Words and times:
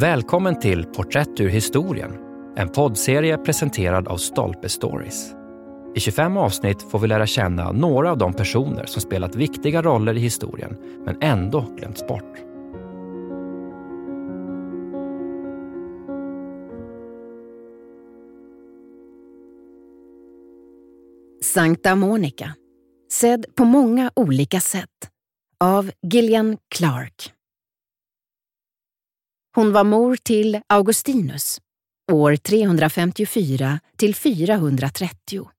Välkommen 0.00 0.58
till 0.58 0.84
Porträtt 0.84 1.40
ur 1.40 1.48
historien, 1.48 2.12
en 2.56 2.68
poddserie 2.68 3.38
presenterad 3.38 4.08
av 4.08 4.16
Stolpe 4.16 4.68
Stories. 4.68 5.32
I 5.94 6.00
25 6.00 6.36
avsnitt 6.36 6.82
får 6.82 6.98
vi 6.98 7.08
lära 7.08 7.26
känna 7.26 7.72
några 7.72 8.10
av 8.10 8.18
de 8.18 8.32
personer 8.32 8.86
som 8.86 9.02
spelat 9.02 9.34
viktiga 9.34 9.82
roller 9.82 10.16
i 10.16 10.20
historien, 10.20 10.76
men 11.04 11.22
ändå 11.22 11.60
glömts 11.78 12.06
bort. 12.06 12.36
Sankta 21.42 21.94
Monica, 21.94 22.54
sedd 23.12 23.46
på 23.54 23.64
många 23.64 24.10
olika 24.16 24.60
sätt, 24.60 25.10
av 25.60 25.90
Gillian 26.02 26.56
Clark. 26.74 27.32
Hon 29.54 29.72
var 29.72 29.84
mor 29.84 30.16
till 30.16 30.60
Augustinus, 30.66 31.60
år 32.12 32.36
354 32.36 33.80
till 33.96 34.14
430. 34.14 35.50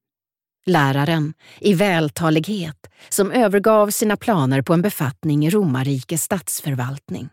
Läraren 0.65 1.33
i 1.59 1.73
vältalighet 1.73 2.87
som 3.09 3.31
övergav 3.31 3.89
sina 3.89 4.17
planer 4.17 4.61
på 4.61 4.73
en 4.73 4.81
befattning 4.81 5.45
i 5.45 5.49
romarrikets 5.49 6.23
statsförvaltning. 6.23 7.29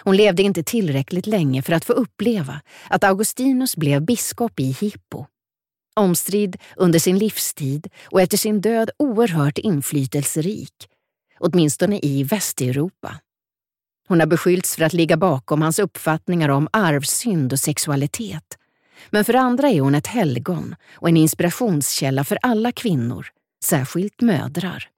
Hon 0.00 0.16
levde 0.16 0.42
inte 0.42 0.62
tillräckligt 0.62 1.26
länge 1.26 1.62
för 1.62 1.72
att 1.72 1.84
få 1.84 1.92
uppleva 1.92 2.60
att 2.90 3.04
Augustinus 3.04 3.76
blev 3.76 4.02
biskop 4.02 4.60
i 4.60 4.72
Hippo. 4.80 5.26
Omstridd 5.96 6.56
under 6.76 6.98
sin 6.98 7.18
livstid 7.18 7.88
och 8.04 8.20
efter 8.20 8.36
sin 8.36 8.60
död 8.60 8.90
oerhört 8.98 9.58
inflytelserik, 9.58 10.88
åtminstone 11.38 11.98
i 12.02 12.22
Västeuropa. 12.22 13.20
Hon 14.08 14.20
har 14.20 14.26
beskyllts 14.26 14.76
för 14.76 14.84
att 14.84 14.92
ligga 14.92 15.16
bakom 15.16 15.62
hans 15.62 15.78
uppfattningar 15.78 16.48
om 16.48 16.68
arvsynd 16.72 17.52
och 17.52 17.58
sexualitet. 17.58 18.58
Men 19.10 19.24
för 19.24 19.34
andra 19.34 19.68
är 19.68 19.80
hon 19.80 19.94
ett 19.94 20.06
helgon 20.06 20.74
och 20.92 21.08
en 21.08 21.16
inspirationskälla 21.16 22.24
för 22.24 22.38
alla 22.42 22.72
kvinnor, 22.72 23.26
särskilt 23.64 24.20
mödrar. 24.20 24.88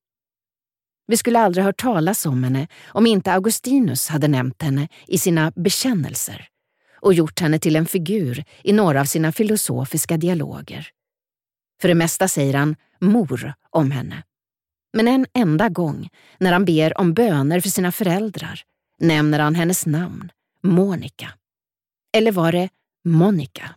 Vi 1.06 1.17
skulle 1.17 1.39
aldrig 1.39 1.64
hört 1.64 1.80
talas 1.80 2.27
om 2.27 2.44
henne 2.44 2.69
om 2.86 3.06
inte 3.06 3.33
Augustinus 3.33 4.08
hade 4.08 4.28
nämnt 4.28 4.62
henne 4.62 4.89
i 5.06 5.19
sina 5.19 5.52
bekännelser 5.56 6.48
och 7.00 7.14
gjort 7.14 7.41
henne 7.41 7.58
till 7.58 7.77
en 7.77 7.86
figur 7.86 8.45
i 8.62 8.72
några 8.72 9.00
av 9.00 9.05
sina 9.05 9.33
filosofiska 9.33 10.17
dialoger. 10.17 10.89
För 11.80 11.89
det 11.89 11.95
mesta 11.95 12.28
säger 12.28 12.55
han 12.55 12.77
mor 13.00 13.55
om 13.70 13.91
henne. 13.91 14.22
Men 14.92 15.08
en 15.08 15.27
enda 15.33 15.69
gång, 15.69 16.08
när 16.39 16.52
han 16.52 16.64
ber 16.64 17.00
om 17.00 17.14
böner 17.14 17.61
för 17.61 17.69
sina 17.69 17.92
föräldrar, 17.92 18.64
nämner 19.00 19.38
han 19.38 19.54
hennes 19.54 19.86
namn, 19.86 20.32
Monica. 20.62 21.32
Eller 22.12 22.32
var 22.32 22.52
det 22.52 22.68
Monica? 23.04 23.74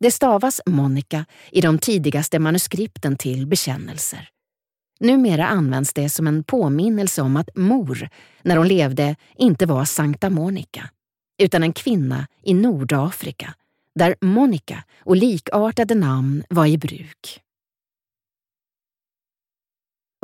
Det 0.00 0.10
stavas 0.10 0.60
Monica 0.66 1.24
i 1.50 1.60
de 1.60 1.78
tidigaste 1.78 2.38
manuskripten 2.38 3.16
till 3.16 3.46
bekännelser. 3.46 4.28
Numera 5.00 5.46
används 5.46 5.92
det 5.92 6.08
som 6.08 6.26
en 6.26 6.44
påminnelse 6.44 7.22
om 7.22 7.36
att 7.36 7.56
mor, 7.56 8.08
när 8.42 8.56
hon 8.56 8.68
levde, 8.68 9.16
inte 9.36 9.66
var 9.66 9.84
Sankta 9.84 10.30
Monica, 10.30 10.90
utan 11.42 11.62
en 11.62 11.72
kvinna 11.72 12.26
i 12.42 12.54
Nordafrika, 12.54 13.54
där 13.94 14.16
Monica 14.20 14.84
och 14.98 15.16
likartade 15.16 15.94
namn 15.94 16.44
var 16.48 16.66
i 16.66 16.78
bruk. 16.78 17.40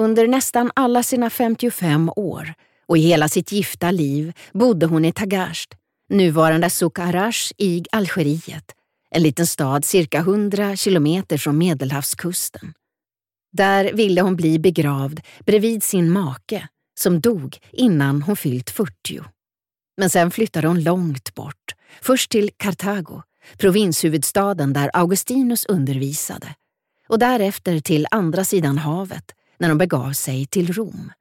Under 0.01 0.29
nästan 0.29 0.71
alla 0.75 1.03
sina 1.03 1.31
55 1.31 2.11
år 2.17 2.55
och 2.91 2.99
i 2.99 3.01
hela 3.01 3.29
sitt 3.29 3.53
gifta 3.53 3.91
liv 3.91 4.33
bodde 4.53 4.87
hon 4.87 5.05
i 5.05 5.13
Tagasht, 5.13 5.75
nuvarande 6.09 6.71
Sukarash 6.71 7.53
i 7.59 7.85
Algeriet, 7.93 8.65
en 9.11 9.23
liten 9.23 9.47
stad 9.47 9.85
cirka 9.85 10.19
100 10.19 10.77
kilometer 10.77 11.39
från 11.39 11.59
Medelhavskusten. 11.59 12.73
Där 13.53 13.93
ville 13.93 14.21
hon 14.21 14.37
bli 14.37 14.59
begravd 14.59 15.21
bredvid 15.47 15.83
sin 15.83 16.11
make, 16.11 16.69
som 16.99 17.21
dog 17.21 17.59
innan 17.73 18.23
hon 18.23 18.37
fyllt 18.37 18.71
40. 18.71 19.21
Men 19.97 20.11
sen 20.11 20.31
flyttade 20.31 20.69
hon 20.69 20.83
långt 20.83 21.35
bort, 21.35 21.75
först 22.03 22.31
till 22.31 22.51
Kartago, 22.57 23.23
provinshuvudstaden 23.59 24.73
där 24.73 24.91
Augustinus 24.93 25.65
undervisade, 25.65 26.55
och 27.09 27.19
därefter 27.19 27.81
till 27.81 28.07
andra 28.11 28.45
sidan 28.45 28.79
havet 28.79 29.25
när 29.59 29.69
de 29.69 29.79
begav 29.79 30.13
sig 30.13 30.47
till 30.47 30.73
Rom. 30.73 31.13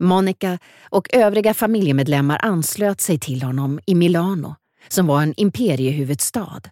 Monica 0.00 0.58
och 0.90 1.14
övriga 1.14 1.54
familjemedlemmar 1.54 2.38
anslöt 2.42 3.00
sig 3.00 3.18
till 3.18 3.42
honom 3.42 3.80
i 3.86 3.94
Milano, 3.94 4.54
som 4.88 5.06
var 5.06 5.22
en 5.22 5.34
imperiehuvudstad. 5.36 6.62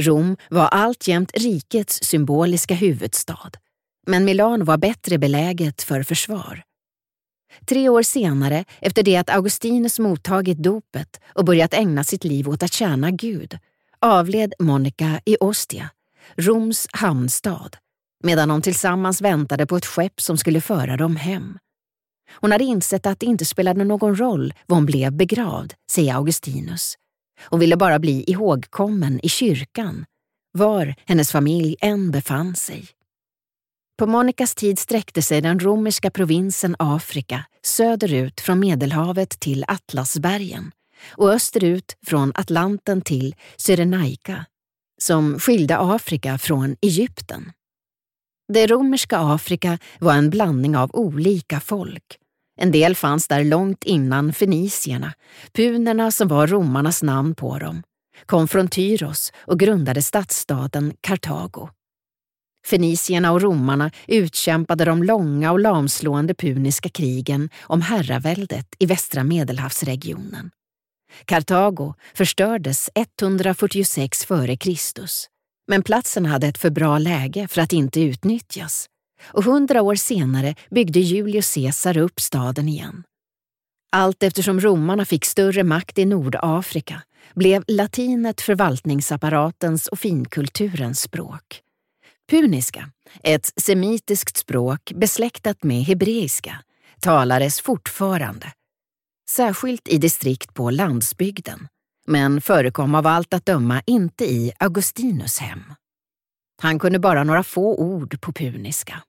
Rom 0.00 0.36
var 0.50 0.66
alltjämt 0.66 1.30
rikets 1.34 1.98
symboliska 2.02 2.74
huvudstad, 2.74 3.50
men 4.06 4.24
Milano 4.24 4.64
var 4.64 4.78
bättre 4.78 5.18
beläget 5.18 5.82
för 5.82 6.02
försvar. 6.02 6.62
Tre 7.66 7.88
år 7.88 8.02
senare, 8.02 8.64
efter 8.80 9.02
det 9.02 9.16
att 9.16 9.30
Augustinus 9.30 9.98
mottagit 9.98 10.58
dopet 10.58 11.20
och 11.34 11.44
börjat 11.44 11.74
ägna 11.74 12.04
sitt 12.04 12.24
liv 12.24 12.48
åt 12.48 12.62
att 12.62 12.72
tjäna 12.72 13.10
Gud, 13.10 13.58
avled 13.98 14.54
Monica 14.58 15.20
i 15.24 15.36
Ostia, 15.40 15.90
Roms 16.36 16.86
hamnstad, 16.92 17.76
medan 18.24 18.48
de 18.48 18.62
tillsammans 18.62 19.20
väntade 19.20 19.66
på 19.66 19.76
ett 19.76 19.86
skepp 19.86 20.20
som 20.20 20.38
skulle 20.38 20.60
föra 20.60 20.96
dem 20.96 21.16
hem. 21.16 21.58
Hon 22.32 22.52
hade 22.52 22.64
insett 22.64 23.06
att 23.06 23.20
det 23.20 23.26
inte 23.26 23.44
spelade 23.44 23.84
någon 23.84 24.16
roll 24.16 24.54
var 24.66 24.76
hon 24.76 24.86
blev 24.86 25.12
begravd, 25.12 25.74
säger 25.90 26.14
Augustinus. 26.14 26.94
Hon 27.48 27.60
ville 27.60 27.76
bara 27.76 27.98
bli 27.98 28.24
ihågkommen 28.26 29.20
i 29.22 29.28
kyrkan, 29.28 30.04
var 30.52 30.94
hennes 31.06 31.32
familj 31.32 31.76
än 31.80 32.10
befann 32.10 32.56
sig. 32.56 32.88
På 33.98 34.06
Monikas 34.06 34.54
tid 34.54 34.78
sträckte 34.78 35.22
sig 35.22 35.40
den 35.40 35.60
romerska 35.60 36.10
provinsen 36.10 36.76
Afrika 36.78 37.44
söderut 37.62 38.40
från 38.40 38.60
Medelhavet 38.60 39.40
till 39.40 39.64
Atlasbergen 39.68 40.72
och 41.08 41.30
österut 41.32 41.96
från 42.06 42.32
Atlanten 42.34 43.02
till 43.02 43.34
Cyrenaika, 43.56 44.44
som 45.02 45.38
skilde 45.38 45.78
Afrika 45.78 46.38
från 46.38 46.76
Egypten. 46.80 47.52
Det 48.52 48.66
romerska 48.66 49.18
Afrika 49.18 49.78
var 49.98 50.14
en 50.14 50.30
blandning 50.30 50.76
av 50.76 50.90
olika 50.92 51.60
folk. 51.60 52.18
En 52.60 52.72
del 52.72 52.96
fanns 52.96 53.28
där 53.28 53.44
långt 53.44 53.84
innan 53.84 54.32
fenicierna, 54.32 55.12
punerna 55.52 56.10
som 56.10 56.28
var 56.28 56.46
romarnas 56.46 57.02
namn 57.02 57.34
på 57.34 57.58
dem, 57.58 57.82
kom 58.26 58.48
från 58.48 58.68
Tyros 58.68 59.32
och 59.36 59.60
grundade 59.60 60.02
stadsstaden 60.02 60.92
Kartago. 61.00 61.68
Fenicierna 62.66 63.32
och 63.32 63.42
romarna 63.42 63.90
utkämpade 64.08 64.84
de 64.84 65.02
långa 65.02 65.52
och 65.52 65.60
lamslående 65.60 66.34
puniska 66.34 66.88
krigen 66.88 67.50
om 67.62 67.82
herraväldet 67.82 68.66
i 68.78 68.86
västra 68.86 69.24
Medelhavsregionen. 69.24 70.50
Kartago 71.24 71.94
förstördes 72.14 72.90
146 72.94 74.26
f.Kr. 74.30 75.39
Men 75.70 75.82
platsen 75.82 76.26
hade 76.26 76.46
ett 76.46 76.58
för 76.58 76.70
bra 76.70 76.98
läge 76.98 77.48
för 77.48 77.60
att 77.60 77.72
inte 77.72 78.00
utnyttjas 78.00 78.86
och 79.22 79.44
hundra 79.44 79.82
år 79.82 79.94
senare 79.94 80.54
byggde 80.70 81.00
Julius 81.00 81.54
Caesar 81.54 81.96
upp 81.96 82.20
staden 82.20 82.68
igen. 82.68 83.02
Allt 83.92 84.22
eftersom 84.22 84.60
romarna 84.60 85.04
fick 85.04 85.24
större 85.24 85.64
makt 85.64 85.98
i 85.98 86.04
Nordafrika 86.04 87.02
blev 87.34 87.64
latinet 87.66 88.40
förvaltningsapparatens 88.40 89.86
och 89.88 89.98
finkulturens 89.98 91.00
språk. 91.00 91.60
Puniska, 92.30 92.90
ett 93.22 93.52
semitiskt 93.56 94.36
språk 94.36 94.92
besläktat 94.94 95.62
med 95.62 95.84
hebreiska, 95.84 96.56
talades 97.00 97.60
fortfarande. 97.60 98.52
Särskilt 99.30 99.88
i 99.88 99.98
distrikt 99.98 100.54
på 100.54 100.70
landsbygden, 100.70 101.68
men 102.10 102.40
förekom 102.40 102.94
av 102.94 103.06
allt 103.06 103.34
att 103.34 103.46
döma 103.46 103.82
inte 103.86 104.24
i 104.24 104.52
Augustinus 104.58 105.38
hem. 105.38 105.62
Han 106.62 106.78
kunde 106.78 106.98
bara 106.98 107.24
några 107.24 107.42
få 107.42 107.76
ord 107.76 108.20
på 108.20 108.32
puniska. 108.32 109.02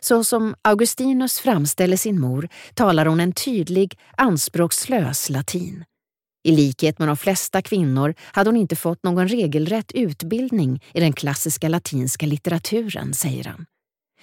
Så 0.00 0.24
som 0.24 0.54
Augustinus 0.62 1.40
framställer 1.40 1.96
sin 1.96 2.20
mor 2.20 2.48
talar 2.74 3.06
hon 3.06 3.20
en 3.20 3.32
tydlig, 3.32 3.98
anspråkslös 4.16 5.30
latin. 5.30 5.84
I 6.44 6.52
likhet 6.52 6.98
med 6.98 7.08
de 7.08 7.16
flesta 7.16 7.62
kvinnor 7.62 8.14
hade 8.20 8.50
hon 8.50 8.56
inte 8.56 8.76
fått 8.76 9.02
någon 9.02 9.28
regelrätt 9.28 9.92
utbildning 9.92 10.82
i 10.94 11.00
den 11.00 11.12
klassiska 11.12 11.68
latinska 11.68 12.26
litteraturen, 12.26 13.14
säger 13.14 13.44
han. 13.44 13.66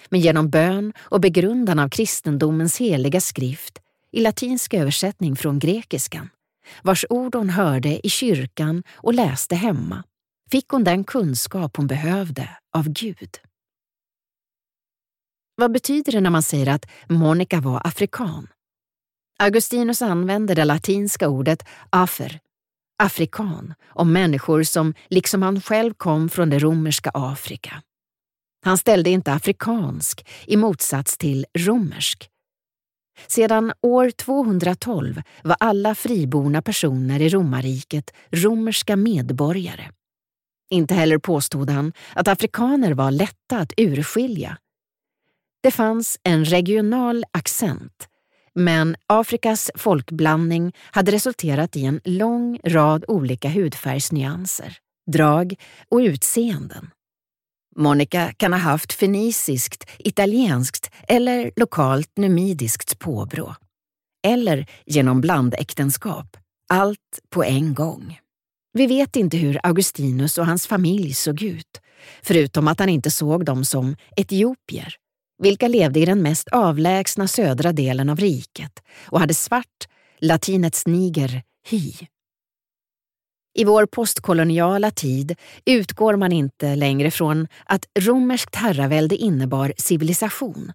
Men 0.08 0.20
genom 0.20 0.50
bön 0.50 0.92
och 0.98 1.20
begrundan 1.20 1.78
av 1.78 1.88
kristendomens 1.88 2.80
heliga 2.80 3.20
skrift 3.20 3.78
i 4.12 4.20
latinsk 4.20 4.74
översättning 4.74 5.36
från 5.36 5.58
grekiskan, 5.58 6.28
vars 6.82 7.04
ord 7.10 7.34
hon 7.34 7.50
hörde 7.50 8.06
i 8.06 8.10
kyrkan 8.10 8.82
och 8.92 9.14
läste 9.14 9.54
hemma, 9.54 10.04
fick 10.50 10.68
hon 10.68 10.84
den 10.84 11.04
kunskap 11.04 11.76
hon 11.76 11.86
behövde 11.86 12.48
av 12.76 12.88
Gud. 12.88 13.38
Vad 15.56 15.72
betyder 15.72 16.12
det 16.12 16.20
när 16.20 16.30
man 16.30 16.42
säger 16.42 16.68
att 16.68 16.90
Monica 17.08 17.60
var 17.60 17.86
afrikan? 17.86 18.48
Augustinus 19.38 20.02
använder 20.02 20.54
det 20.54 20.64
latinska 20.64 21.28
ordet 21.28 21.68
afer 21.90 22.40
afrikan, 23.02 23.74
om 23.86 24.12
människor 24.12 24.62
som 24.62 24.94
liksom 25.08 25.42
han 25.42 25.60
själv 25.60 25.94
kom 25.94 26.28
från 26.28 26.50
det 26.50 26.58
romerska 26.58 27.10
Afrika. 27.14 27.82
Han 28.64 28.78
ställde 28.78 29.10
inte 29.10 29.32
afrikansk 29.32 30.28
i 30.46 30.56
motsats 30.56 31.18
till 31.18 31.46
romersk. 31.58 32.28
Sedan 33.26 33.72
år 33.82 34.10
212 34.10 35.22
var 35.44 35.56
alla 35.60 35.94
friborna 35.94 36.62
personer 36.62 37.22
i 37.22 37.28
romarriket 37.28 38.10
romerska 38.30 38.96
medborgare. 38.96 39.90
Inte 40.70 40.94
heller 40.94 41.18
påstod 41.18 41.70
han 41.70 41.92
att 42.14 42.28
afrikaner 42.28 42.94
var 42.94 43.10
lätta 43.10 43.58
att 43.58 43.72
urskilja. 43.76 44.58
Det 45.62 45.70
fanns 45.70 46.18
en 46.22 46.44
regional 46.44 47.24
accent, 47.30 48.08
men 48.54 48.96
Afrikas 49.06 49.70
folkblandning 49.74 50.72
hade 50.90 51.12
resulterat 51.12 51.76
i 51.76 51.84
en 51.84 52.00
lång 52.04 52.60
rad 52.64 53.04
olika 53.08 53.48
hudfärgsnyanser, 53.48 54.76
drag 55.12 55.54
och 55.88 55.98
utseenden. 55.98 56.90
Monica 57.76 58.32
kan 58.36 58.52
ha 58.52 58.60
haft 58.60 58.92
fenisiskt, 58.92 59.90
italienskt 59.98 60.90
eller 61.08 61.50
lokalt 61.56 62.10
numidiskt 62.16 62.98
påbrå. 62.98 63.54
Eller 64.26 64.66
genom 64.86 65.20
blandäktenskap. 65.20 66.36
Allt 66.68 67.20
på 67.30 67.44
en 67.44 67.74
gång. 67.74 68.18
Vi 68.72 68.86
vet 68.86 69.16
inte 69.16 69.36
hur 69.36 69.60
Augustinus 69.62 70.38
och 70.38 70.46
hans 70.46 70.66
familj 70.66 71.14
såg 71.14 71.42
ut, 71.42 71.80
förutom 72.22 72.68
att 72.68 72.80
han 72.80 72.88
inte 72.88 73.10
såg 73.10 73.44
dem 73.44 73.64
som 73.64 73.96
etiopier, 74.16 74.96
vilka 75.42 75.68
levde 75.68 76.00
i 76.00 76.04
den 76.04 76.22
mest 76.22 76.48
avlägsna 76.48 77.28
södra 77.28 77.72
delen 77.72 78.08
av 78.08 78.18
riket 78.18 78.72
och 79.06 79.20
hade 79.20 79.34
svart, 79.34 79.88
latinets 80.20 80.86
niger, 80.86 81.42
hy. 81.68 81.92
I 83.54 83.64
vår 83.64 83.86
postkoloniala 83.86 84.90
tid 84.90 85.36
utgår 85.64 86.16
man 86.16 86.32
inte 86.32 86.76
längre 86.76 87.10
från 87.10 87.48
att 87.64 87.86
romerskt 87.98 88.54
herravälde 88.54 89.16
innebar 89.16 89.72
civilisation. 89.76 90.72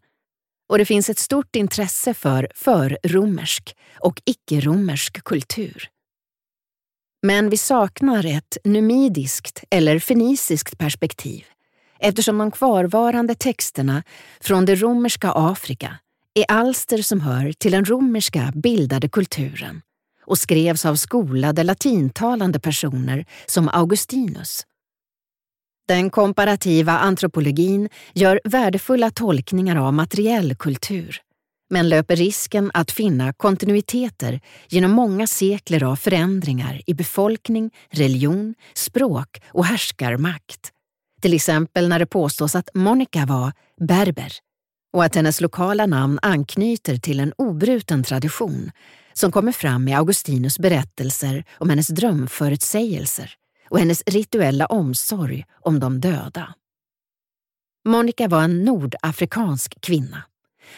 Och 0.70 0.78
det 0.78 0.86
finns 0.86 1.10
ett 1.10 1.20
stort 1.20 1.56
intresse 1.56 2.14
för 2.14 2.48
förromersk 2.56 3.76
och 4.00 4.22
icke-romersk 4.26 5.24
kultur. 5.24 5.90
Men 7.22 7.50
vi 7.50 7.58
saknar 7.58 8.26
ett 8.26 8.58
numidiskt 8.64 9.64
eller 9.70 10.00
fenisiskt 10.00 10.78
perspektiv 10.78 11.46
eftersom 12.00 12.38
de 12.38 12.52
kvarvarande 12.52 13.36
texterna 13.36 14.04
från 14.40 14.66
det 14.66 14.76
romerska 14.76 15.32
Afrika 15.32 15.98
är 16.34 16.46
alster 16.48 16.98
som 16.98 17.22
hör 17.22 17.52
till 17.52 17.72
den 17.72 17.86
romerska 17.86 18.52
bildade 18.56 19.10
kulturen 19.10 19.82
och 20.28 20.38
skrevs 20.38 20.86
av 20.86 20.96
skolade 20.96 21.64
latintalande 21.64 22.60
personer 22.60 23.26
som 23.46 23.70
Augustinus. 23.70 24.64
Den 25.88 26.10
komparativa 26.10 26.92
antropologin 26.92 27.90
gör 28.14 28.42
värdefulla 28.44 29.12
tolkningar 29.12 29.76
av 29.76 29.94
materiell 29.94 30.56
kultur 30.56 31.22
men 31.70 31.90
löper 31.90 32.16
risken 32.16 32.72
att 32.74 32.92
finna 32.92 33.34
kontinuiteter 33.34 34.42
genom 34.70 34.92
många 34.92 35.28
sekler 35.28 35.84
av 35.84 35.96
förändringar 35.96 36.82
i 36.86 36.94
befolkning, 36.94 37.72
religion, 37.90 38.56
språk 38.74 39.42
och 39.48 39.66
härskarmakt. 39.66 40.72
Till 41.22 41.34
exempel 41.34 41.90
när 41.90 42.00
det 42.00 42.06
påstås 42.06 42.56
att 42.56 42.70
Monica 42.74 43.26
var 43.26 43.54
berber 43.82 44.34
och 44.94 45.04
att 45.04 45.16
hennes 45.16 45.42
lokala 45.42 45.86
namn 45.86 46.20
anknyter 46.22 46.98
till 46.98 47.20
en 47.20 47.34
obruten 47.38 48.04
tradition 48.04 48.72
som 49.18 49.32
kommer 49.32 49.52
fram 49.52 49.88
i 49.88 49.94
Augustinus 49.94 50.60
berättelser 50.60 51.44
om 51.58 51.70
hennes 51.70 51.88
drömförutsägelser 51.88 53.34
och 53.70 53.80
hennes 53.80 54.04
rituella 54.06 54.66
omsorg 54.66 55.46
om 55.62 55.80
de 55.80 56.02
döda. 56.02 56.54
Monica 57.88 58.28
var 58.28 58.44
en 58.44 58.64
nordafrikansk 58.66 59.82
kvinna. 59.82 60.24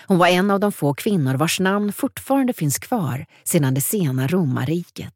Hon 0.07 0.17
var 0.17 0.27
en 0.27 0.51
av 0.51 0.59
de 0.59 0.71
få 0.71 0.93
kvinnor 0.93 1.35
vars 1.35 1.59
namn 1.59 1.93
fortfarande 1.93 2.53
finns 2.53 2.79
kvar 2.79 3.25
sedan 3.43 3.73
det 3.73 3.81
sena 3.81 4.27
romarriket 4.27 5.15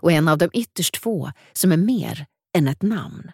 och 0.00 0.12
en 0.12 0.28
av 0.28 0.38
de 0.38 0.50
ytterst 0.52 0.96
få 0.96 1.32
som 1.52 1.72
är 1.72 1.76
mer 1.76 2.26
än 2.56 2.68
ett 2.68 2.82
namn. 2.82 3.30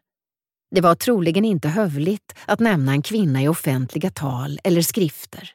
Det 0.75 0.81
var 0.81 0.95
troligen 0.95 1.45
inte 1.45 1.69
hövligt 1.69 2.35
att 2.47 2.61
nämna 2.61 2.93
en 2.93 3.03
kvinna 3.03 3.43
i 3.43 3.49
offentliga 3.49 4.11
tal 4.11 4.61
eller 4.65 4.83
skrifter. 4.83 5.55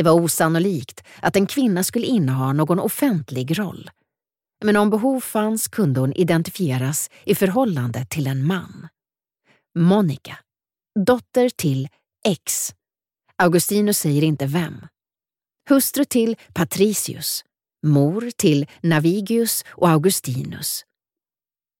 Det 0.00 0.04
var 0.04 0.20
osannolikt 0.20 1.04
att 1.22 1.36
en 1.36 1.46
kvinna 1.46 1.84
skulle 1.84 2.06
inneha 2.06 2.52
någon 2.52 2.78
offentlig 2.78 3.58
roll. 3.58 3.90
Men 4.64 4.76
om 4.76 4.90
behov 4.90 5.20
fanns 5.20 5.68
kunde 5.68 6.00
hon 6.00 6.12
identifieras 6.12 7.10
i 7.24 7.34
förhållande 7.34 8.06
till 8.06 8.26
en 8.26 8.46
man. 8.46 8.88
Monica, 9.78 10.38
dotter 11.06 11.48
till 11.48 11.88
X. 12.26 12.74
Augustinus 13.36 13.98
säger 13.98 14.22
inte 14.22 14.46
vem. 14.46 14.86
Hustru 15.68 16.04
till 16.04 16.36
Patricius, 16.54 17.44
mor 17.86 18.30
till 18.36 18.66
Navigius 18.82 19.64
och 19.68 19.88
Augustinus. 19.88 20.84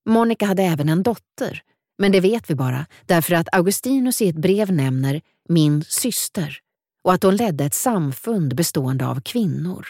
Monica 0.09 0.47
hade 0.47 0.63
även 0.63 0.89
en 0.89 1.03
dotter, 1.03 1.63
men 1.99 2.13
det 2.13 2.21
vet 2.21 2.51
vi 2.51 2.55
bara 2.55 2.87
därför 3.07 3.35
att 3.35 3.55
Augustinus 3.55 4.23
i 4.23 4.29
ett 4.29 4.37
brev 4.37 4.73
nämner 4.73 5.21
min 5.49 5.85
syster 5.85 6.61
och 7.05 7.12
att 7.12 7.23
hon 7.23 7.37
ledde 7.37 7.64
ett 7.64 7.75
samfund 7.75 8.56
bestående 8.56 9.06
av 9.06 9.20
kvinnor. 9.20 9.87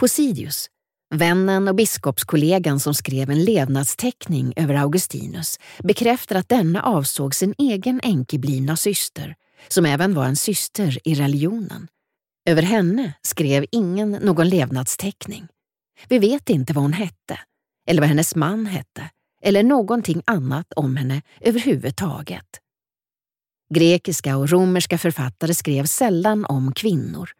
Posidius, 0.00 0.70
vännen 1.14 1.68
och 1.68 1.74
biskopskollegan 1.74 2.80
som 2.80 2.94
skrev 2.94 3.30
en 3.30 3.44
levnadsteckning 3.44 4.52
över 4.56 4.74
Augustinus, 4.74 5.58
bekräftar 5.78 6.36
att 6.36 6.48
denna 6.48 6.82
avsåg 6.82 7.34
sin 7.34 7.54
egen 7.58 8.00
enkeblivna 8.02 8.76
syster, 8.76 9.34
som 9.68 9.86
även 9.86 10.14
var 10.14 10.24
en 10.24 10.36
syster 10.36 10.98
i 11.08 11.14
religionen. 11.14 11.88
Över 12.48 12.62
henne 12.62 13.12
skrev 13.22 13.66
ingen 13.72 14.10
någon 14.10 14.48
levnadsteckning. 14.48 15.48
Vi 16.08 16.18
vet 16.18 16.50
inte 16.50 16.72
vad 16.72 16.84
hon 16.84 16.92
hette, 16.92 17.38
eller 17.86 18.00
vad 18.00 18.08
hennes 18.08 18.34
man 18.34 18.66
hette, 18.66 19.10
eller 19.42 19.62
någonting 19.62 20.22
annat 20.26 20.72
om 20.72 20.96
henne 20.96 21.22
överhuvudtaget. 21.40 22.60
Grekiska 23.74 24.36
och 24.36 24.50
romerska 24.50 24.98
författare 24.98 25.54
skrev 25.54 25.84
sällan 25.84 26.44
om 26.44 26.72
kvinnor. 26.72 27.30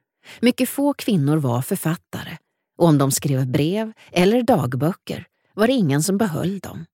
Mycket 0.41 0.69
få 0.69 0.95
kvinnor 0.95 1.37
var 1.37 1.63
författare 1.63 2.37
och 2.79 2.89
om 2.89 2.99
de 2.99 3.11
skrev 3.11 3.47
brev 3.47 3.93
eller 4.13 4.43
dagböcker 4.43 5.27
var 5.55 5.67
det 5.67 5.73
ingen 5.73 6.03
som 6.03 6.19
behöll 6.19 6.59
dem. 6.59 6.87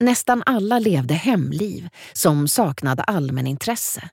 Nästan 0.00 0.42
alla 0.46 0.78
levde 0.78 1.14
hemliv 1.14 1.88
som 2.12 2.48
saknade 2.48 3.02
allmänintresse. 3.02 4.10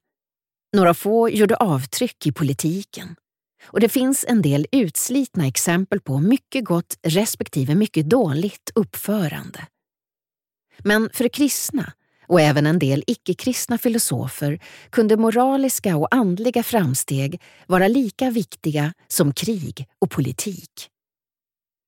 Några 0.75 0.93
få 0.93 1.29
gjorde 1.29 1.55
avtryck 1.55 2.27
i 2.27 2.31
politiken. 2.31 3.15
Och 3.67 3.79
det 3.79 3.89
finns 3.89 4.25
en 4.27 4.41
del 4.41 4.67
utslitna 4.71 5.47
exempel 5.47 6.01
på 6.01 6.19
mycket 6.19 6.65
gott 6.65 6.97
respektive 7.03 7.75
mycket 7.75 8.09
dåligt 8.09 8.71
uppförande. 8.75 9.67
Men 10.77 11.09
för 11.13 11.27
kristna 11.27 11.93
och 12.27 12.41
även 12.41 12.65
en 12.65 12.79
del 12.79 13.03
icke-kristna 13.07 13.77
filosofer 13.77 14.59
kunde 14.89 15.17
moraliska 15.17 15.97
och 15.97 16.15
andliga 16.15 16.63
framsteg 16.63 17.41
vara 17.67 17.87
lika 17.87 18.29
viktiga 18.29 18.93
som 19.07 19.33
krig 19.33 19.87
och 20.01 20.11
politik. 20.11 20.89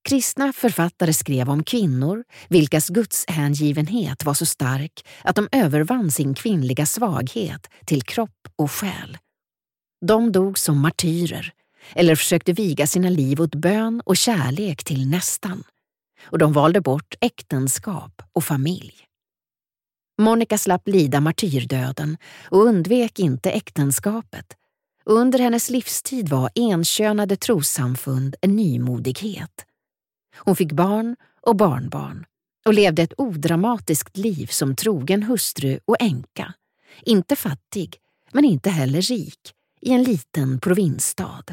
Kristna 0.09 0.53
författare 0.53 1.13
skrev 1.13 1.49
om 1.49 1.63
kvinnor 1.63 2.23
vilkas 2.49 2.89
gudshängivenhet 2.89 4.25
var 4.25 4.33
så 4.33 4.45
stark 4.45 5.05
att 5.23 5.35
de 5.35 5.47
övervann 5.51 6.11
sin 6.11 6.33
kvinnliga 6.33 6.85
svaghet 6.85 7.67
till 7.85 8.01
kropp 8.01 8.47
och 8.55 8.71
själ. 8.71 9.17
De 10.05 10.31
dog 10.31 10.59
som 10.59 10.79
martyrer 10.79 11.53
eller 11.95 12.15
försökte 12.15 12.53
viga 12.53 12.87
sina 12.87 13.09
liv 13.09 13.41
åt 13.41 13.55
bön 13.55 14.01
och 14.05 14.17
kärlek 14.17 14.83
till 14.83 15.09
nästan. 15.09 15.63
Och 16.23 16.37
de 16.37 16.53
valde 16.53 16.81
bort 16.81 17.15
äktenskap 17.21 18.21
och 18.33 18.43
familj. 18.43 19.06
Monica 20.17 20.57
slapp 20.57 20.87
lida 20.87 21.21
martyrdöden 21.21 22.17
och 22.49 22.65
undvek 22.65 23.19
inte 23.19 23.51
äktenskapet. 23.51 24.45
Under 25.05 25.39
hennes 25.39 25.69
livstid 25.69 26.29
var 26.29 26.49
enkönade 26.55 27.35
trossamfund 27.35 28.35
en 28.41 28.55
nymodighet. 28.55 29.65
Hon 30.37 30.55
fick 30.55 30.71
barn 30.71 31.15
och 31.41 31.55
barnbarn 31.55 32.25
och 32.65 32.73
levde 32.73 33.01
ett 33.01 33.13
odramatiskt 33.17 34.17
liv 34.17 34.47
som 34.47 34.75
trogen 34.75 35.23
hustru 35.23 35.79
och 35.85 35.95
änka. 35.99 36.53
Inte 37.01 37.35
fattig, 37.35 37.97
men 38.31 38.45
inte 38.45 38.69
heller 38.69 39.01
rik, 39.01 39.53
i 39.81 39.91
en 39.91 40.03
liten 40.03 40.59
provinsstad. 40.59 41.43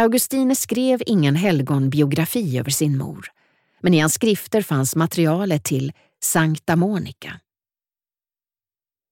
Augustine 0.00 0.54
skrev 0.56 1.02
ingen 1.06 1.36
helgonbiografi 1.36 2.58
över 2.58 2.70
sin 2.70 2.98
mor, 2.98 3.26
men 3.80 3.94
i 3.94 3.98
hans 3.98 4.14
skrifter 4.14 4.62
fanns 4.62 4.96
materialet 4.96 5.64
till 5.64 5.92
Sankta 6.22 6.76
Monica. 6.76 7.40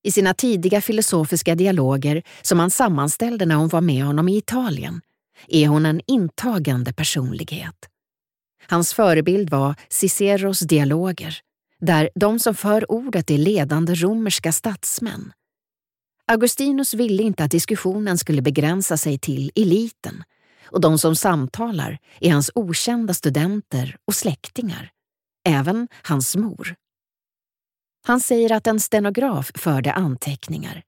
I 0.02 0.12
sina 0.12 0.34
tidiga 0.34 0.80
filosofiska 0.80 1.54
dialoger 1.54 2.22
som 2.42 2.58
han 2.58 2.70
sammanställde 2.70 3.46
när 3.46 3.54
hon 3.54 3.68
var 3.68 3.80
med 3.80 4.04
honom 4.04 4.28
i 4.28 4.36
Italien 4.36 5.00
är 5.48 5.68
hon 5.68 5.86
en 5.86 6.00
intagande 6.06 6.92
personlighet. 6.92 7.88
Hans 8.68 8.94
förebild 8.94 9.50
var 9.50 9.74
Ciceros 9.88 10.60
dialoger, 10.60 11.40
där 11.80 12.10
de 12.14 12.38
som 12.38 12.54
för 12.54 12.92
ordet 12.92 13.30
är 13.30 13.38
ledande 13.38 13.94
romerska 13.94 14.52
statsmän. 14.52 15.32
Augustinus 16.26 16.94
ville 16.94 17.22
inte 17.22 17.44
att 17.44 17.50
diskussionen 17.50 18.18
skulle 18.18 18.42
begränsa 18.42 18.96
sig 18.96 19.18
till 19.18 19.52
eliten 19.54 20.24
och 20.64 20.80
de 20.80 20.98
som 20.98 21.16
samtalar 21.16 21.98
är 22.20 22.32
hans 22.32 22.50
okända 22.54 23.14
studenter 23.14 23.96
och 24.04 24.14
släktingar, 24.14 24.90
även 25.48 25.88
hans 26.02 26.36
mor. 26.36 26.76
Han 28.06 28.20
säger 28.20 28.52
att 28.52 28.66
en 28.66 28.80
stenograf 28.80 29.50
förde 29.54 29.92
anteckningar, 29.92 30.82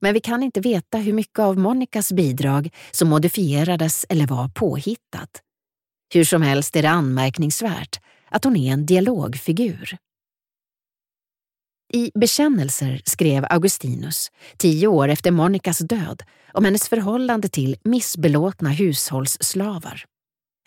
men 0.00 0.14
vi 0.14 0.20
kan 0.20 0.42
inte 0.42 0.60
veta 0.60 0.98
hur 0.98 1.12
mycket 1.12 1.38
av 1.38 1.58
Monikas 1.58 2.12
bidrag 2.12 2.74
som 2.90 3.08
modifierades 3.08 4.06
eller 4.08 4.26
var 4.26 4.48
påhittat. 4.48 5.42
Hur 6.14 6.24
som 6.24 6.42
helst 6.42 6.76
är 6.76 6.82
det 6.82 6.90
anmärkningsvärt 6.90 8.00
att 8.30 8.44
hon 8.44 8.56
är 8.56 8.72
en 8.72 8.86
dialogfigur. 8.86 9.96
I 11.92 12.10
Bekännelser 12.14 13.02
skrev 13.04 13.46
Augustinus, 13.50 14.30
tio 14.56 14.86
år 14.86 15.08
efter 15.08 15.30
Monikas 15.30 15.78
död, 15.78 16.22
om 16.52 16.64
hennes 16.64 16.88
förhållande 16.88 17.48
till 17.48 17.76
missbelåtna 17.84 18.70
hushållsslavar. 18.70 20.04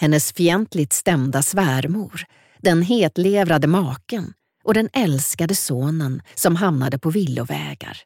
Hennes 0.02 0.34
fientligt 0.34 0.94
stämda 0.94 1.44
svärmor, 1.44 2.22
den 2.62 2.82
hetlevrade 2.82 3.68
maken 3.68 4.34
och 4.66 4.74
den 4.74 4.90
älskade 4.94 5.56
sonen 5.56 6.22
som 6.36 6.56
hamnade 6.56 7.00
på 7.00 7.10
villovägar. 7.10 7.98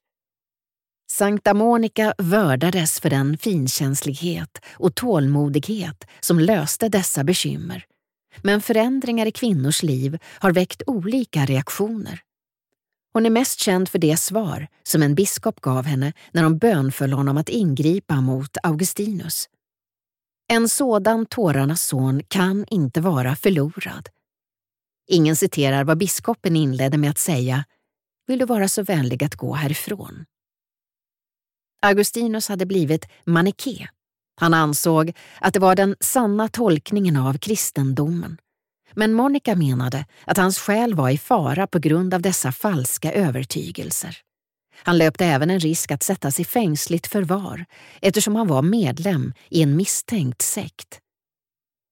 Sankta 1.12 1.54
Monica 1.54 2.14
vördades 2.18 3.00
för 3.00 3.10
den 3.10 3.38
finkänslighet 3.38 4.58
och 4.74 4.96
tålmodighet 4.96 6.08
som 6.20 6.40
löste 6.40 6.90
dessa 6.90 7.24
bekymmer. 7.24 7.86
Men 8.42 8.62
förändringar 8.62 9.26
i 9.26 9.32
kvinnors 9.32 9.84
liv 9.84 10.20
har 10.24 10.52
väckt 10.52 10.84
olika 10.88 11.46
reaktioner. 11.46 12.22
Hon 13.14 13.26
är 13.26 13.30
mest 13.30 13.60
känd 13.60 13.90
för 13.90 14.00
det 14.00 14.18
svar 14.18 14.68
som 14.84 15.04
en 15.04 15.16
biskop 15.16 15.62
gav 15.62 15.86
henne 15.86 16.14
när 16.32 16.44
hon 16.44 16.58
bönföll 16.58 17.14
honom 17.14 17.38
att 17.38 17.50
ingripa 17.50 18.22
mot 18.22 18.58
Augustinus. 18.64 19.50
En 20.52 20.70
sådan 20.70 21.26
tårarnas 21.26 21.82
son 21.82 22.22
kan 22.28 22.66
inte 22.70 23.02
vara 23.02 23.36
förlorad. 23.36 24.10
Ingen 25.12 25.36
citerar 25.36 25.84
vad 25.84 25.98
biskopen 25.98 26.56
inledde 26.56 26.98
med 26.98 27.10
att 27.10 27.18
säga 27.18 27.66
Vill 28.28 28.40
du 28.40 28.46
vara 28.46 28.68
så 28.68 28.84
vänlig 28.84 29.24
att 29.24 29.36
gå 29.36 29.54
härifrån? 29.54 30.26
Augustinus 31.82 32.50
hade 32.50 32.66
blivit 32.66 33.06
maniké. 33.26 33.88
Han 34.36 34.54
ansåg 34.54 35.14
att 35.42 35.54
det 35.54 35.60
var 35.60 35.76
den 35.76 35.96
sanna 36.00 36.48
tolkningen 36.48 37.18
av 37.18 37.38
kristendomen. 37.38 38.38
Men 38.94 39.14
Monica 39.14 39.56
menade 39.56 40.06
att 40.26 40.38
hans 40.38 40.60
själ 40.60 40.94
var 40.94 41.10
i 41.10 41.18
fara 41.18 41.68
på 41.68 41.80
grund 41.80 42.14
av 42.14 42.22
dessa 42.22 42.52
falska 42.52 43.14
övertygelser. 43.14 44.18
Han 44.84 44.98
löpte 44.98 45.26
även 45.26 45.50
en 45.50 45.60
risk 45.60 45.92
att 45.92 46.04
sättas 46.04 46.40
i 46.40 46.46
fängsligt 46.46 47.08
förvar 47.08 47.66
eftersom 48.02 48.36
han 48.36 48.48
var 48.48 48.62
medlem 48.62 49.34
i 49.50 49.62
en 49.62 49.76
misstänkt 49.76 50.42
sekt. 50.42 51.00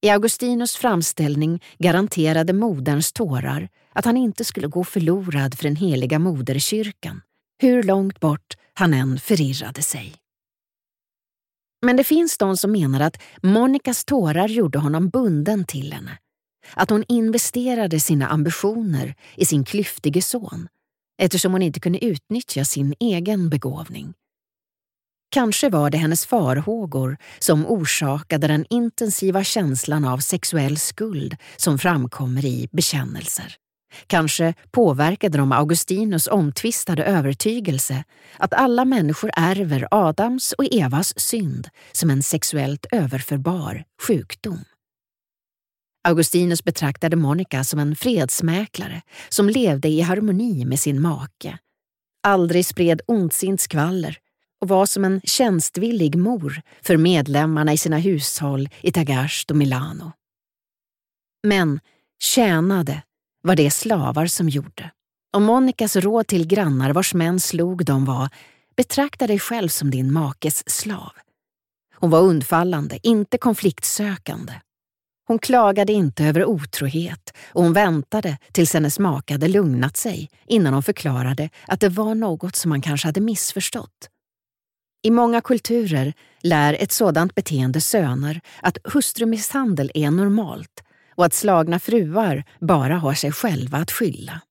I 0.07 0.09
Augustinus 0.09 0.75
framställning 0.75 1.63
garanterade 1.79 2.53
moderns 2.53 3.13
tårar 3.13 3.69
att 3.93 4.05
han 4.05 4.17
inte 4.17 4.43
skulle 4.43 4.67
gå 4.67 4.83
förlorad 4.83 5.55
för 5.57 5.63
den 5.63 5.75
heliga 5.75 6.19
moderkyrkan, 6.19 7.21
hur 7.61 7.83
långt 7.83 8.19
bort 8.19 8.57
han 8.73 8.93
än 8.93 9.19
förirrade 9.19 9.81
sig. 9.81 10.15
Men 11.81 11.97
det 11.97 12.03
finns 12.03 12.37
de 12.37 12.57
som 12.57 12.71
menar 12.71 12.99
att 12.99 13.21
Monikas 13.43 14.05
tårar 14.05 14.47
gjorde 14.47 14.79
honom 14.79 15.09
bunden 15.09 15.65
till 15.65 15.93
henne. 15.93 16.17
Att 16.73 16.89
hon 16.89 17.03
investerade 17.07 17.99
sina 17.99 18.27
ambitioner 18.27 19.15
i 19.35 19.45
sin 19.45 19.65
klyftige 19.65 20.21
son 20.21 20.67
eftersom 21.17 21.51
hon 21.51 21.61
inte 21.61 21.79
kunde 21.79 22.05
utnyttja 22.05 22.65
sin 22.65 22.93
egen 22.99 23.49
begåvning. 23.49 24.13
Kanske 25.29 25.69
var 25.69 25.89
det 25.89 25.97
hennes 25.97 26.25
farhågor 26.25 27.17
som 27.39 27.65
orsakade 27.65 28.47
den 28.47 28.65
intensiva 28.69 29.43
känslan 29.43 30.05
av 30.05 30.17
sexuell 30.17 30.77
skuld 30.77 31.35
som 31.57 31.77
framkommer 31.77 32.45
i 32.45 32.69
bekännelser. 32.71 33.55
Kanske 34.07 34.53
påverkade 34.71 35.37
de 35.37 35.51
Augustinus 35.51 36.27
omtvistade 36.27 37.03
övertygelse 37.03 38.03
att 38.37 38.53
alla 38.53 38.85
människor 38.85 39.31
ärver 39.33 39.87
Adams 39.91 40.53
och 40.57 40.73
Evas 40.73 41.19
synd 41.19 41.69
som 41.91 42.09
en 42.09 42.23
sexuellt 42.23 42.85
överförbar 42.91 43.83
sjukdom. 44.07 44.63
Augustinus 46.07 46.63
betraktade 46.63 47.15
Monica 47.15 47.63
som 47.63 47.79
en 47.79 47.95
fredsmäklare 47.95 49.01
som 49.29 49.49
levde 49.49 49.87
i 49.87 50.01
harmoni 50.01 50.65
med 50.65 50.79
sin 50.79 51.01
make. 51.01 51.57
Aldrig 52.27 52.65
spred 52.65 53.01
ondsint 53.07 53.61
skvaller 53.61 54.17
och 54.61 54.67
var 54.67 54.85
som 54.85 55.05
en 55.05 55.21
tjänstvillig 55.23 56.15
mor 56.15 56.61
för 56.81 56.97
medlemmarna 56.97 57.73
i 57.73 57.77
sina 57.77 57.97
hushåll 57.97 58.69
i 58.81 58.91
Tagaste 58.91 59.53
och 59.53 59.57
Milano. 59.57 60.11
Men 61.43 61.79
tjänade 62.19 63.03
var 63.43 63.55
det 63.55 63.71
slavar 63.71 64.27
som 64.27 64.49
gjorde. 64.49 64.91
Och 65.33 65.41
Monicas 65.41 65.95
råd 65.95 66.27
till 66.27 66.47
grannar 66.47 66.93
vars 66.93 67.13
män 67.13 67.39
slog 67.39 67.85
dem 67.85 68.05
var 68.05 68.29
betrakta 68.77 69.27
dig 69.27 69.39
själv 69.39 69.69
som 69.69 69.91
din 69.91 70.13
makes 70.13 70.69
slav. 70.69 71.11
Hon 71.95 72.09
var 72.09 72.21
undfallande, 72.21 72.99
inte 73.03 73.37
konfliktsökande. 73.37 74.53
Hon 75.27 75.39
klagade 75.39 75.93
inte 75.93 76.23
över 76.25 76.45
otrohet 76.45 77.33
och 77.53 77.63
hon 77.63 77.73
väntade 77.73 78.37
tills 78.51 78.73
hennes 78.73 78.99
make 78.99 79.33
hade 79.33 79.47
lugnat 79.47 79.97
sig 79.97 80.29
innan 80.45 80.73
hon 80.73 80.83
förklarade 80.83 81.49
att 81.67 81.79
det 81.79 81.89
var 81.89 82.15
något 82.15 82.55
som 82.55 82.69
man 82.69 82.81
kanske 82.81 83.07
hade 83.07 83.21
missförstått. 83.21 84.09
I 85.01 85.11
många 85.11 85.41
kulturer 85.41 86.13
lär 86.43 86.73
ett 86.73 86.91
sådant 86.91 87.35
beteende 87.35 87.81
söner 87.81 88.41
att 88.61 88.77
hustrumisshandel 88.83 89.91
är 89.93 90.11
normalt 90.11 90.83
och 91.15 91.25
att 91.25 91.33
slagna 91.33 91.79
fruar 91.79 92.43
bara 92.59 92.97
har 92.97 93.13
sig 93.13 93.31
själva 93.31 93.77
att 93.77 93.91
skylla. 93.91 94.41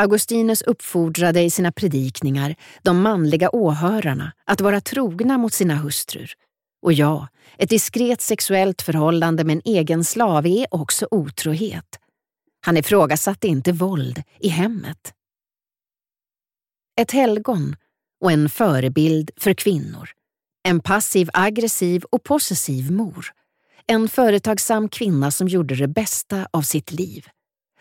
Augustinus 0.00 0.62
uppfordrade 0.62 1.42
i 1.42 1.50
sina 1.50 1.72
predikningar 1.72 2.54
de 2.82 3.02
manliga 3.02 3.50
åhörarna 3.50 4.32
att 4.44 4.60
vara 4.60 4.80
trogna 4.80 5.38
mot 5.38 5.52
sina 5.52 5.74
hustrur. 5.74 6.32
Och 6.82 6.92
ja, 6.92 7.28
ett 7.58 7.70
diskret 7.70 8.20
sexuellt 8.20 8.82
förhållande 8.82 9.44
med 9.44 9.56
en 9.56 9.62
egen 9.64 10.04
slav 10.04 10.46
är 10.46 10.66
också 10.70 11.08
otrohet. 11.10 11.98
Han 12.66 12.76
ifrågasatte 12.76 13.48
inte 13.48 13.72
våld 13.72 14.22
i 14.40 14.48
hemmet. 14.48 15.14
Ett 17.00 17.10
helgon 17.10 17.76
och 18.20 18.32
en 18.32 18.48
förebild 18.48 19.30
för 19.36 19.54
kvinnor. 19.54 20.10
En 20.62 20.80
passiv 20.80 21.30
aggressiv 21.32 22.04
och 22.10 22.24
possessiv 22.24 22.92
mor. 22.92 23.26
En 23.86 24.08
företagsam 24.08 24.88
kvinna 24.88 25.30
som 25.30 25.48
gjorde 25.48 25.74
det 25.74 25.88
bästa 25.88 26.48
av 26.50 26.62
sitt 26.62 26.92
liv. 26.92 27.26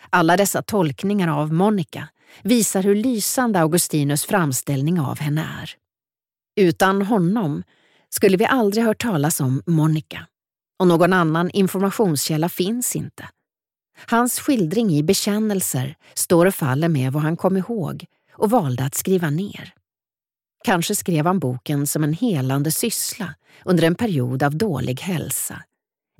Alla 0.10 0.38
dessa 0.38 0.62
tolkningar 0.62 1.27
av 1.27 1.53
Monica 1.53 2.08
visar 2.43 2.84
hur 2.84 2.96
lysande 2.96 3.60
Augustinus 3.60 4.25
framställning 4.25 5.00
av 5.00 5.19
henne 5.19 5.48
är. 5.62 5.75
Utan 6.55 7.01
honom 7.01 7.63
skulle 8.10 8.38
vi 8.38 8.46
aldrig 8.46 8.84
hört 8.84 9.01
talas 9.01 9.39
om 9.39 9.62
Monica 9.65 10.27
och 10.79 10.88
någon 10.88 11.13
annan 11.13 11.50
informationskälla 11.50 12.50
finns 12.50 12.96
inte. 12.96 13.29
Hans 14.08 14.39
skildring 14.39 14.91
i 14.91 15.03
Bekännelser 15.03 15.96
står 16.13 16.46
och 16.46 16.55
faller 16.55 16.88
med 16.89 17.13
vad 17.13 17.24
han 17.24 17.38
kom 17.38 17.58
ihåg 17.58 18.05
och 18.34 18.50
valde 18.50 18.84
att 18.84 18.96
skriva 18.96 19.29
ner. 19.29 19.74
Kanske 20.63 20.96
skrev 20.96 21.25
han 21.25 21.39
boken 21.39 21.88
som 21.88 22.04
en 22.04 22.13
helande 22.13 22.72
syssla 22.72 23.36
under 23.66 23.84
en 23.84 23.96
period 23.96 24.44
av 24.44 24.58
dålig 24.58 25.01
hälsa. 25.01 25.63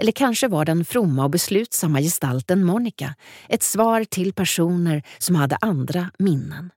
Eller 0.02 0.12
kanske 0.12 0.48
var 0.48 0.66
den 0.66 0.86
fromma 0.86 1.24
och 1.24 1.30
beslutsamma 1.30 2.02
gestalten 2.02 2.64
Monica 2.64 3.16
ett 3.50 3.64
svar 3.64 4.04
till 4.04 4.34
personer 4.34 5.04
som 5.18 5.36
hade 5.36 5.58
andra 5.62 6.12
minnen. 6.20 6.72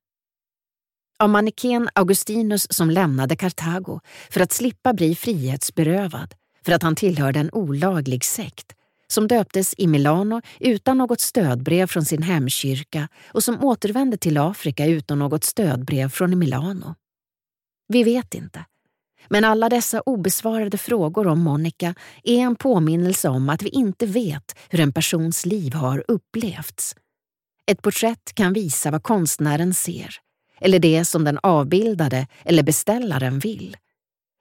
Av 1.18 1.28
mannequin 1.28 1.88
Augustinus 1.94 2.66
som 2.70 2.90
lämnade 2.90 3.36
Kartago 3.36 4.00
för 4.30 4.40
att 4.40 4.52
slippa 4.52 4.92
bli 4.92 5.14
frihetsberövad 5.14 6.34
för 6.64 6.72
att 6.72 6.82
han 6.82 6.94
tillhörde 6.94 7.40
en 7.40 7.50
olaglig 7.52 8.24
sekt 8.24 8.72
som 9.08 9.28
döptes 9.28 9.74
i 9.78 9.86
Milano 9.86 10.40
utan 10.60 10.98
något 10.98 11.20
stödbrev 11.20 11.86
från 11.86 12.04
sin 12.04 12.22
hemkyrka 12.22 13.08
och 13.26 13.44
som 13.44 13.64
återvände 13.64 14.16
till 14.16 14.38
Afrika 14.38 14.86
utan 14.86 15.18
något 15.18 15.44
stödbrev 15.44 16.08
från 16.08 16.38
Milano. 16.38 16.94
Vi 17.92 18.04
vet 18.04 18.34
inte. 18.34 18.64
Men 19.28 19.44
alla 19.44 19.68
dessa 19.68 20.00
obesvarade 20.00 20.78
frågor 20.78 21.26
om 21.26 21.40
Monica 21.40 21.94
är 22.22 22.38
en 22.38 22.56
påminnelse 22.56 23.28
om 23.28 23.48
att 23.48 23.62
vi 23.62 23.68
inte 23.68 24.06
vet 24.06 24.58
hur 24.70 24.80
en 24.80 24.92
persons 24.92 25.46
liv 25.46 25.74
har 25.74 26.04
upplevts. 26.08 26.96
Ett 27.66 27.82
porträtt 27.82 28.34
kan 28.34 28.52
visa 28.52 28.90
vad 28.90 29.02
konstnären 29.02 29.74
ser, 29.74 30.16
eller 30.60 30.78
det 30.78 31.04
som 31.04 31.24
den 31.24 31.38
avbildade 31.42 32.26
eller 32.44 32.62
beställaren 32.62 33.38
vill. 33.38 33.76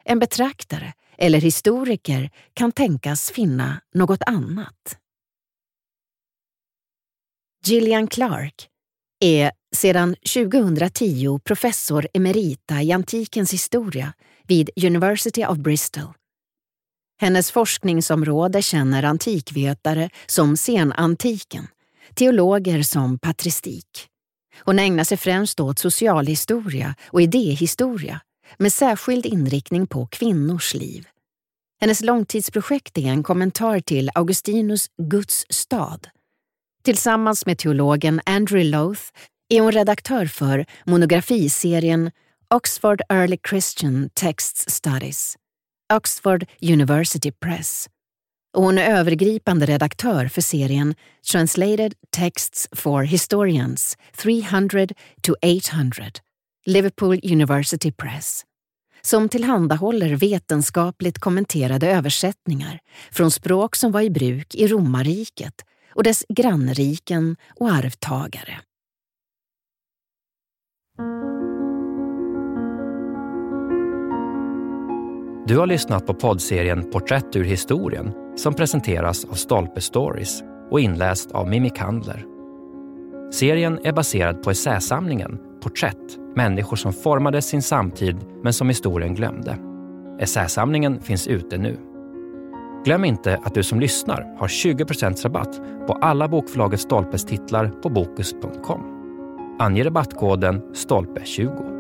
En 0.04 0.20
betraktare 0.20 0.94
eller 1.18 1.42
historiker 1.42 2.30
kan 2.54 2.72
tänkas 2.72 3.32
finna 3.32 3.82
något 3.94 4.22
annat. 4.26 4.98
Gillian 7.66 8.08
Clark, 8.08 8.70
är 9.22 9.52
sedan 9.76 10.16
2010 10.34 11.40
professor 11.44 12.08
emerita 12.14 12.82
i 12.82 12.92
antikens 12.92 13.54
historia 13.54 14.14
vid 14.48 14.70
University 14.86 15.46
of 15.46 15.58
Bristol. 15.58 16.14
Hennes 17.22 17.52
forskningsområde 17.52 18.62
känner 18.62 19.04
antikvetare 19.04 20.10
som 20.26 20.58
senantiken, 20.58 21.68
teologer 22.16 22.84
som 22.84 23.20
patristik. 23.20 24.08
Hon 24.60 24.80
ägnar 24.80 25.04
sig 25.04 25.18
främst 25.18 25.60
åt 25.60 25.80
socialhistoria 25.80 26.96
och 27.08 27.22
idéhistoria 27.22 28.22
med 28.58 28.74
särskild 28.74 29.26
inriktning 29.26 29.88
på 29.88 30.08
kvinnors 30.08 30.74
liv. 30.74 31.08
Hennes 31.82 32.02
långtidsprojekt 32.02 32.98
är 32.98 33.06
en 33.06 33.24
kommentar 33.24 33.80
till 33.80 34.10
Augustinus 34.16 34.88
Guds 34.98 35.46
stad. 35.50 36.08
Tillsammans 36.84 37.46
med 37.46 37.58
teologen 37.58 38.22
Andrew 38.26 38.78
Loth 38.78 39.02
är 39.50 39.62
hon 39.62 39.72
redaktör 39.72 40.26
för 40.26 40.66
monografiserien 40.86 42.12
Oxford 42.54 43.02
Early 43.10 43.38
Christian 43.50 44.10
Text 44.14 44.72
Studies, 44.72 45.38
Oxford 45.94 46.46
University 46.62 47.32
Press. 47.32 47.90
Och 48.58 48.64
hon 48.64 48.78
är 48.78 48.96
övergripande 48.98 49.66
redaktör 49.66 50.28
för 50.28 50.42
serien 50.42 50.96
Translated 51.32 51.94
Texts 52.16 52.68
for 52.72 53.04
Historians 53.04 53.98
300 54.18 54.88
to 55.22 55.34
800, 55.42 56.06
Liverpool 56.66 57.20
University 57.24 57.92
Press 57.92 58.46
som 59.02 59.30
tillhandahåller 59.30 60.16
vetenskapligt 60.16 61.20
kommenterade 61.20 61.88
översättningar 61.92 62.80
från 63.12 63.32
språk 63.32 63.76
som 63.76 63.92
var 63.92 64.02
i 64.02 64.10
bruk 64.10 64.56
i 64.56 64.68
romarriket 64.68 65.66
och 65.92 66.04
dess 66.04 66.26
grannriken 66.30 67.36
och 67.60 67.70
arvtagare. 67.70 68.60
Du 75.48 75.58
har 75.58 75.68
lyssnat 75.68 76.06
på 76.06 76.14
poddserien 76.14 76.92
Porträtt 76.92 77.36
ur 77.36 77.44
historien 77.44 78.14
som 78.36 78.54
presenteras 78.54 79.26
av 79.26 79.34
Stolpe 79.34 79.82
Stories 79.82 80.44
och 80.72 80.80
inläst 80.80 81.32
av 81.32 81.48
Mimmi 81.48 81.70
Kandler. 81.70 82.26
Serien 83.32 83.80
är 83.84 83.92
baserad 83.94 84.44
på 84.44 84.52
essäsamlingen 84.52 85.40
Porträtt, 85.62 86.18
människor 86.36 86.78
som 86.78 86.94
formade 86.94 87.42
sin 87.42 87.62
samtid 87.62 88.18
men 88.44 88.54
som 88.54 88.70
historien 88.70 89.16
glömde. 89.16 89.58
Essäsamlingen 90.20 91.02
finns 91.02 91.28
ute 91.28 91.58
nu. 91.58 91.91
Glöm 92.86 93.06
inte 93.06 93.40
att 93.44 93.54
du 93.54 93.64
som 93.64 93.80
lyssnar 93.80 94.36
har 94.40 94.48
20% 94.48 95.24
rabatt 95.24 95.62
på 95.88 95.94
alla 95.94 96.28
bokförlaget 96.28 96.80
Stolpes 96.80 97.26
titlar 97.26 97.68
på 97.68 97.90
Bokus.com. 97.90 98.82
Ange 99.60 99.84
rabattkoden 99.84 100.62
STOLPE20. 100.62 101.71